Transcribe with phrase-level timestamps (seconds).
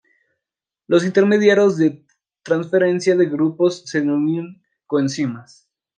[0.87, 2.03] Los intermediarios de
[2.41, 5.67] transferencia de grupos se denominan coenzimas.